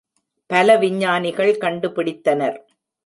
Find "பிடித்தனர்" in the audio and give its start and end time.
1.89-2.57